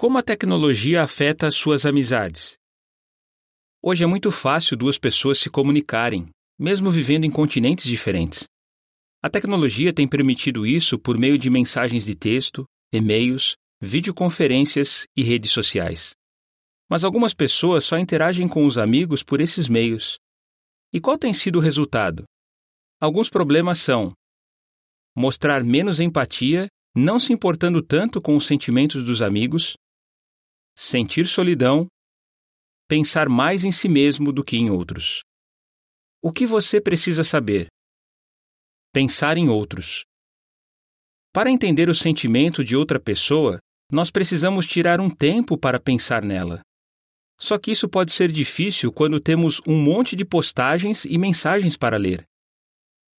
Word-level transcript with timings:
Como 0.00 0.16
a 0.16 0.22
tecnologia 0.22 1.02
afeta 1.02 1.48
as 1.48 1.56
suas 1.56 1.84
amizades? 1.84 2.56
Hoje 3.82 4.04
é 4.04 4.06
muito 4.06 4.30
fácil 4.30 4.76
duas 4.76 4.96
pessoas 4.96 5.40
se 5.40 5.50
comunicarem, 5.50 6.28
mesmo 6.56 6.88
vivendo 6.88 7.24
em 7.24 7.30
continentes 7.32 7.84
diferentes. 7.84 8.44
A 9.20 9.28
tecnologia 9.28 9.92
tem 9.92 10.06
permitido 10.06 10.64
isso 10.64 11.00
por 11.00 11.18
meio 11.18 11.36
de 11.36 11.50
mensagens 11.50 12.04
de 12.04 12.14
texto, 12.14 12.64
e-mails, 12.92 13.56
videoconferências 13.82 15.04
e 15.16 15.22
redes 15.24 15.50
sociais. 15.50 16.12
Mas 16.88 17.02
algumas 17.02 17.34
pessoas 17.34 17.84
só 17.84 17.98
interagem 17.98 18.46
com 18.46 18.64
os 18.64 18.78
amigos 18.78 19.24
por 19.24 19.40
esses 19.40 19.68
meios. 19.68 20.16
E 20.92 21.00
qual 21.00 21.18
tem 21.18 21.32
sido 21.32 21.58
o 21.58 21.60
resultado? 21.60 22.22
Alguns 23.00 23.28
problemas 23.28 23.80
são 23.80 24.12
mostrar 25.16 25.64
menos 25.64 25.98
empatia, 25.98 26.68
não 26.94 27.18
se 27.18 27.32
importando 27.32 27.82
tanto 27.82 28.22
com 28.22 28.36
os 28.36 28.46
sentimentos 28.46 29.02
dos 29.02 29.20
amigos, 29.20 29.76
sentir 30.80 31.26
solidão, 31.26 31.88
pensar 32.86 33.28
mais 33.28 33.64
em 33.64 33.70
si 33.72 33.88
mesmo 33.88 34.32
do 34.32 34.44
que 34.44 34.56
em 34.56 34.70
outros. 34.70 35.22
O 36.22 36.32
que 36.32 36.46
você 36.46 36.80
precisa 36.80 37.24
saber? 37.24 37.66
Pensar 38.92 39.36
em 39.36 39.48
outros. 39.48 40.04
Para 41.32 41.50
entender 41.50 41.88
o 41.88 41.94
sentimento 41.94 42.62
de 42.62 42.76
outra 42.76 43.00
pessoa, 43.00 43.58
nós 43.90 44.08
precisamos 44.08 44.66
tirar 44.66 45.00
um 45.00 45.10
tempo 45.10 45.58
para 45.58 45.80
pensar 45.80 46.24
nela. 46.24 46.60
Só 47.36 47.58
que 47.58 47.72
isso 47.72 47.88
pode 47.88 48.12
ser 48.12 48.30
difícil 48.30 48.92
quando 48.92 49.18
temos 49.18 49.60
um 49.66 49.76
monte 49.76 50.14
de 50.14 50.24
postagens 50.24 51.04
e 51.04 51.18
mensagens 51.18 51.76
para 51.76 51.96
ler. 51.96 52.22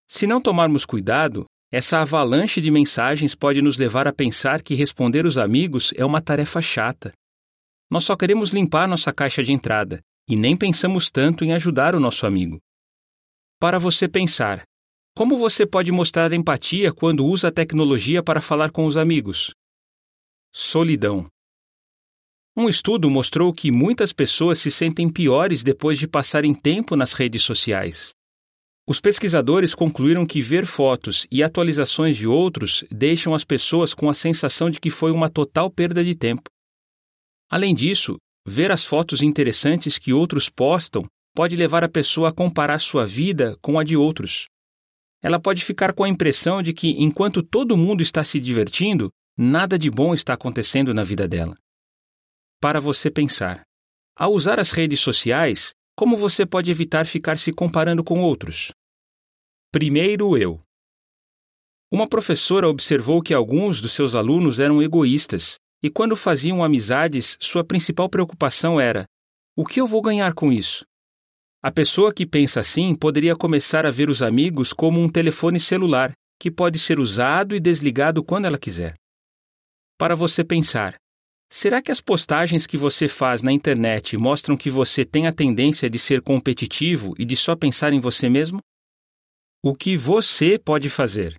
Se 0.07 0.25
não 0.25 0.41
tomarmos 0.41 0.85
cuidado, 0.85 1.45
essa 1.69 1.99
avalanche 1.99 2.61
de 2.61 2.71
mensagens 2.71 3.35
pode 3.35 3.61
nos 3.61 3.77
levar 3.77 4.07
a 4.07 4.13
pensar 4.13 4.63
que 4.63 4.75
responder 4.75 5.25
os 5.25 5.37
amigos 5.37 5.93
é 5.97 6.05
uma 6.05 6.21
tarefa 6.21 6.61
chata. 6.61 7.11
Nós 7.89 8.03
só 8.03 8.15
queremos 8.15 8.51
limpar 8.51 8.87
nossa 8.87 9.11
caixa 9.11 9.41
de 9.41 9.51
entrada 9.51 10.01
e 10.27 10.35
nem 10.35 10.55
pensamos 10.55 11.09
tanto 11.09 11.43
em 11.43 11.53
ajudar 11.53 11.95
o 11.95 11.99
nosso 11.99 12.27
amigo. 12.27 12.59
Para 13.59 13.79
você 13.79 14.07
pensar, 14.07 14.63
como 15.15 15.37
você 15.37 15.65
pode 15.65 15.91
mostrar 15.91 16.31
empatia 16.31 16.93
quando 16.93 17.25
usa 17.25 17.47
a 17.47 17.51
tecnologia 17.51 18.21
para 18.21 18.39
falar 18.39 18.71
com 18.71 18.85
os 18.85 18.95
amigos? 18.95 19.53
Solidão. 20.53 21.27
Um 22.55 22.69
estudo 22.69 23.09
mostrou 23.09 23.53
que 23.53 23.71
muitas 23.71 24.13
pessoas 24.13 24.59
se 24.59 24.69
sentem 24.69 25.09
piores 25.09 25.63
depois 25.63 25.97
de 25.97 26.07
passarem 26.07 26.53
tempo 26.53 26.95
nas 26.95 27.13
redes 27.13 27.41
sociais. 27.41 28.13
Os 28.87 28.99
pesquisadores 28.99 29.75
concluíram 29.75 30.25
que 30.25 30.41
ver 30.41 30.65
fotos 30.65 31.27
e 31.31 31.43
atualizações 31.43 32.17
de 32.17 32.27
outros 32.27 32.83
deixam 32.89 33.33
as 33.33 33.43
pessoas 33.43 33.93
com 33.93 34.09
a 34.09 34.13
sensação 34.13 34.69
de 34.69 34.79
que 34.79 34.89
foi 34.89 35.11
uma 35.11 35.29
total 35.29 35.69
perda 35.69 36.03
de 36.03 36.15
tempo. 36.15 36.49
Além 37.49 37.73
disso, 37.73 38.17
ver 38.45 38.71
as 38.71 38.85
fotos 38.85 39.21
interessantes 39.21 39.97
que 39.97 40.13
outros 40.13 40.49
postam 40.49 41.05
pode 41.35 41.55
levar 41.55 41.83
a 41.83 41.89
pessoa 41.89 42.29
a 42.29 42.33
comparar 42.33 42.79
sua 42.79 43.05
vida 43.05 43.57
com 43.61 43.79
a 43.79 43.83
de 43.83 43.97
outros. 43.97 44.47
Ela 45.21 45.39
pode 45.39 45.63
ficar 45.63 45.93
com 45.93 46.03
a 46.03 46.09
impressão 46.09 46.61
de 46.61 46.73
que, 46.73 46.91
enquanto 46.91 47.43
todo 47.43 47.77
mundo 47.77 48.01
está 48.01 48.23
se 48.23 48.39
divertindo, 48.39 49.09
nada 49.37 49.77
de 49.77 49.89
bom 49.89 50.13
está 50.13 50.33
acontecendo 50.33 50.93
na 50.93 51.03
vida 51.03 51.27
dela 51.27 51.57
para 52.59 52.79
você 52.79 53.09
pensar. 53.09 53.61
Ao 54.15 54.33
usar 54.33 54.59
as 54.59 54.71
redes 54.71 54.99
sociais, 54.99 55.73
como 55.95 56.17
você 56.17 56.45
pode 56.45 56.69
evitar 56.69 57.05
ficar 57.05 57.37
se 57.37 57.53
comparando 57.53 58.03
com 58.03 58.19
outros? 58.19 58.71
Primeiro 59.71 60.37
eu. 60.37 60.61
Uma 61.91 62.07
professora 62.07 62.67
observou 62.67 63.21
que 63.21 63.33
alguns 63.33 63.81
dos 63.81 63.93
seus 63.93 64.13
alunos 64.13 64.59
eram 64.59 64.81
egoístas 64.81 65.57
e, 65.81 65.89
quando 65.89 66.15
faziam 66.15 66.63
amizades, 66.63 67.37
sua 67.39 67.63
principal 67.63 68.09
preocupação 68.09 68.79
era: 68.79 69.05
o 69.55 69.65
que 69.65 69.79
eu 69.79 69.87
vou 69.87 70.01
ganhar 70.01 70.33
com 70.33 70.51
isso? 70.51 70.85
A 71.61 71.71
pessoa 71.71 72.13
que 72.13 72.25
pensa 72.25 72.61
assim 72.61 72.95
poderia 72.95 73.35
começar 73.35 73.85
a 73.85 73.91
ver 73.91 74.09
os 74.09 74.21
amigos 74.21 74.71
como 74.71 74.99
um 74.99 75.09
telefone 75.09 75.59
celular, 75.59 76.13
que 76.39 76.49
pode 76.49 76.79
ser 76.79 76.99
usado 76.99 77.55
e 77.55 77.59
desligado 77.59 78.23
quando 78.23 78.45
ela 78.45 78.57
quiser. 78.57 78.95
Para 79.97 80.15
você 80.15 80.43
pensar, 80.43 80.95
Será 81.51 81.81
que 81.81 81.91
as 81.91 81.99
postagens 81.99 82.67
que 82.67 82.77
você 82.77 83.07
faz 83.07 83.41
na 83.41 83.51
internet 83.51 84.15
mostram 84.15 84.55
que 84.55 84.69
você 84.69 85.03
tem 85.03 85.25
a 85.25 85.33
tendência 85.33 85.89
de 85.89 85.97
ser 85.97 86.21
competitivo 86.21 87.15
e 87.17 87.25
de 87.25 87.35
só 87.35 87.55
pensar 87.55 87.91
em 87.91 87.99
você 87.99 88.29
mesmo? 88.29 88.59
O 89.63 89.73
que 89.73 89.97
você 89.97 90.59
pode 90.59 90.89
fazer? 90.89 91.35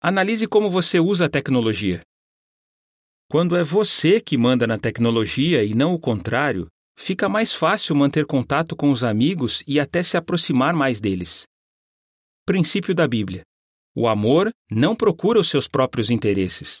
Analise 0.00 0.46
como 0.46 0.70
você 0.70 0.98
usa 0.98 1.26
a 1.26 1.28
tecnologia. 1.28 2.00
Quando 3.30 3.56
é 3.56 3.62
você 3.62 4.22
que 4.22 4.38
manda 4.38 4.66
na 4.66 4.78
tecnologia 4.78 5.62
e 5.62 5.74
não 5.74 5.92
o 5.92 5.98
contrário, 5.98 6.66
fica 6.98 7.28
mais 7.28 7.52
fácil 7.52 7.94
manter 7.94 8.24
contato 8.24 8.74
com 8.74 8.90
os 8.90 9.04
amigos 9.04 9.62
e 9.66 9.78
até 9.78 10.02
se 10.02 10.16
aproximar 10.16 10.72
mais 10.72 10.98
deles. 10.98 11.44
Princípio 12.46 12.94
da 12.94 13.06
Bíblia: 13.06 13.42
O 13.94 14.08
amor 14.08 14.50
não 14.70 14.96
procura 14.96 15.38
os 15.38 15.50
seus 15.50 15.68
próprios 15.68 16.08
interesses. 16.08 16.80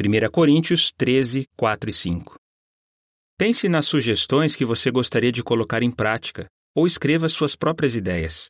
1 0.00 0.30
Coríntios 0.30 0.92
13, 0.96 1.46
4 1.56 1.90
e 1.90 1.92
5. 1.92 2.34
Pense 3.36 3.68
nas 3.68 3.86
sugestões 3.86 4.54
que 4.54 4.64
você 4.64 4.88
gostaria 4.88 5.32
de 5.32 5.42
colocar 5.42 5.82
em 5.82 5.90
prática 5.90 6.46
ou 6.76 6.86
escreva 6.86 7.28
suas 7.28 7.56
próprias 7.56 7.96
ideias. 7.96 8.48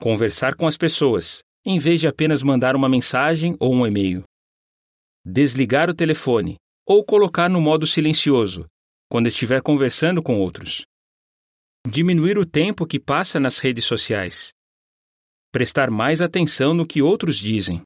Conversar 0.00 0.54
com 0.54 0.66
as 0.66 0.78
pessoas, 0.78 1.40
em 1.66 1.78
vez 1.78 2.00
de 2.00 2.08
apenas 2.08 2.42
mandar 2.42 2.74
uma 2.74 2.88
mensagem 2.88 3.54
ou 3.60 3.74
um 3.74 3.86
e-mail. 3.86 4.24
Desligar 5.28 5.90
o 5.90 5.94
telefone 5.94 6.54
ou 6.86 7.04
colocar 7.04 7.50
no 7.50 7.60
modo 7.60 7.84
silencioso 7.84 8.64
quando 9.10 9.26
estiver 9.26 9.60
conversando 9.60 10.22
com 10.22 10.38
outros. 10.38 10.84
Diminuir 11.84 12.38
o 12.38 12.46
tempo 12.46 12.86
que 12.86 13.00
passa 13.00 13.40
nas 13.40 13.58
redes 13.58 13.84
sociais. 13.84 14.50
Prestar 15.50 15.90
mais 15.90 16.22
atenção 16.22 16.72
no 16.72 16.86
que 16.86 17.02
outros 17.02 17.38
dizem. 17.38 17.82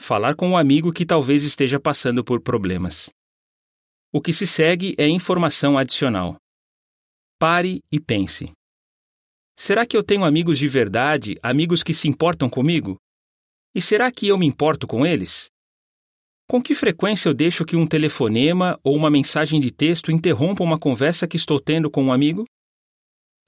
Falar 0.00 0.34
com 0.34 0.48
um 0.48 0.56
amigo 0.56 0.94
que 0.94 1.04
talvez 1.04 1.44
esteja 1.44 1.78
passando 1.78 2.24
por 2.24 2.40
problemas. 2.40 3.10
O 4.10 4.18
que 4.18 4.32
se 4.32 4.46
segue 4.46 4.94
é 4.96 5.06
informação 5.06 5.76
adicional. 5.76 6.36
Pare 7.38 7.80
e 7.92 8.00
pense. 8.00 8.50
Será 9.58 9.84
que 9.84 9.94
eu 9.94 10.02
tenho 10.02 10.24
amigos 10.24 10.58
de 10.58 10.68
verdade, 10.68 11.38
amigos 11.42 11.82
que 11.82 11.92
se 11.92 12.08
importam 12.08 12.48
comigo? 12.48 12.96
E 13.74 13.80
será 13.82 14.10
que 14.10 14.28
eu 14.28 14.38
me 14.38 14.46
importo 14.46 14.86
com 14.86 15.04
eles? 15.04 15.50
Com 16.50 16.60
que 16.60 16.74
frequência 16.74 17.28
eu 17.28 17.32
deixo 17.32 17.64
que 17.64 17.76
um 17.76 17.86
telefonema 17.86 18.76
ou 18.82 18.96
uma 18.96 19.08
mensagem 19.08 19.60
de 19.60 19.70
texto 19.70 20.10
interrompa 20.10 20.64
uma 20.64 20.76
conversa 20.76 21.28
que 21.28 21.36
estou 21.36 21.60
tendo 21.60 21.88
com 21.88 22.02
um 22.02 22.12
amigo? 22.12 22.44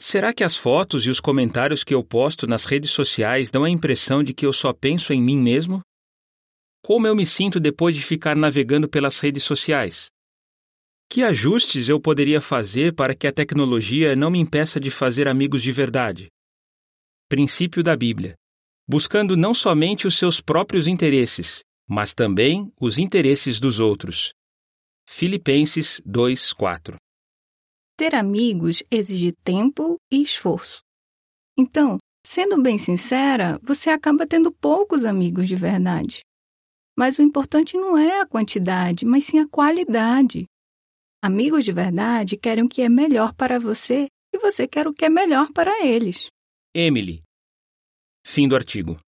Será 0.00 0.32
que 0.32 0.44
as 0.44 0.56
fotos 0.56 1.04
e 1.04 1.10
os 1.10 1.18
comentários 1.18 1.82
que 1.82 1.92
eu 1.92 2.04
posto 2.04 2.46
nas 2.46 2.64
redes 2.64 2.92
sociais 2.92 3.50
dão 3.50 3.64
a 3.64 3.68
impressão 3.68 4.22
de 4.22 4.32
que 4.32 4.46
eu 4.46 4.52
só 4.52 4.72
penso 4.72 5.12
em 5.12 5.20
mim 5.20 5.36
mesmo? 5.36 5.80
Como 6.80 7.04
eu 7.08 7.16
me 7.16 7.26
sinto 7.26 7.58
depois 7.58 7.96
de 7.96 8.04
ficar 8.04 8.36
navegando 8.36 8.88
pelas 8.88 9.18
redes 9.18 9.42
sociais? 9.42 10.06
Que 11.10 11.24
ajustes 11.24 11.88
eu 11.88 12.00
poderia 12.00 12.40
fazer 12.40 12.94
para 12.94 13.16
que 13.16 13.26
a 13.26 13.32
tecnologia 13.32 14.14
não 14.14 14.30
me 14.30 14.38
impeça 14.38 14.78
de 14.78 14.92
fazer 14.92 15.26
amigos 15.26 15.60
de 15.60 15.72
verdade? 15.72 16.28
Princípio 17.28 17.82
da 17.82 17.96
Bíblia: 17.96 18.36
buscando 18.88 19.36
não 19.36 19.52
somente 19.52 20.06
os 20.06 20.16
seus 20.16 20.40
próprios 20.40 20.86
interesses, 20.86 21.64
mas 21.92 22.14
também 22.14 22.72
os 22.80 22.96
interesses 22.96 23.60
dos 23.60 23.78
outros. 23.78 24.32
Filipenses 25.06 26.00
2:4 26.06 26.96
Ter 27.98 28.14
amigos 28.14 28.82
exige 28.90 29.32
tempo 29.44 29.96
e 30.10 30.22
esforço. 30.22 30.80
Então, 31.54 31.98
sendo 32.24 32.62
bem 32.62 32.78
sincera, 32.78 33.60
você 33.62 33.90
acaba 33.90 34.26
tendo 34.26 34.50
poucos 34.50 35.04
amigos 35.04 35.46
de 35.46 35.54
verdade. 35.54 36.22
Mas 36.96 37.18
o 37.18 37.22
importante 37.22 37.76
não 37.76 37.98
é 37.98 38.22
a 38.22 38.26
quantidade, 38.26 39.04
mas 39.04 39.24
sim 39.24 39.38
a 39.38 39.46
qualidade. 39.46 40.46
Amigos 41.22 41.62
de 41.62 41.72
verdade 41.72 42.38
querem 42.38 42.64
o 42.64 42.68
que 42.68 42.80
é 42.80 42.88
melhor 42.88 43.34
para 43.34 43.60
você 43.60 44.06
e 44.32 44.38
você 44.38 44.66
quer 44.66 44.86
o 44.86 44.92
que 44.92 45.04
é 45.04 45.10
melhor 45.10 45.52
para 45.52 45.84
eles. 45.84 46.28
Emily. 46.74 47.22
Fim 48.26 48.48
do 48.48 48.56
artigo. 48.56 48.98